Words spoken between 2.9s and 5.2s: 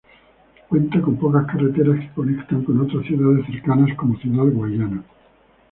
ciudades cercanas, como Ciudad Guayana.